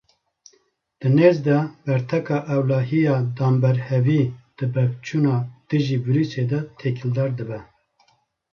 [0.99, 4.21] Di nêz de berteka ewlehiya danberhevî
[4.57, 5.35] di pevçûna
[5.69, 7.59] dijî vîrûsê de têkildar dibe.